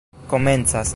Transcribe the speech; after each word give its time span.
komencas 0.27 0.89